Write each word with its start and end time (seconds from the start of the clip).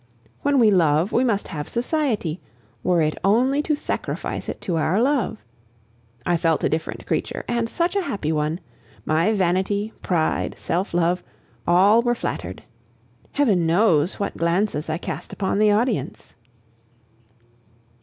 When 0.41 0.57
we 0.57 0.71
love, 0.71 1.11
we 1.11 1.23
must 1.23 1.49
have 1.49 1.69
society, 1.69 2.41
were 2.81 3.03
it 3.03 3.19
only 3.23 3.61
to 3.61 3.75
sacrifice 3.75 4.49
it 4.49 4.59
to 4.61 4.77
our 4.77 4.99
love. 4.99 5.37
I 6.25 6.37
felt 6.37 6.63
a 6.63 6.69
different 6.69 7.05
creature 7.05 7.45
and 7.47 7.69
such 7.69 7.95
a 7.95 8.01
happy 8.01 8.31
one! 8.31 8.61
My 9.05 9.31
vanity, 9.31 9.93
pride, 10.01 10.55
self 10.57 10.95
love, 10.95 11.23
all 11.67 12.01
were 12.01 12.15
flattered. 12.15 12.63
Heaven 13.33 13.67
knows 13.67 14.19
what 14.19 14.35
glances 14.37 14.89
I 14.89 14.97
cast 14.97 15.33
upon 15.33 15.59
the 15.59 15.69
audience! 15.69 16.33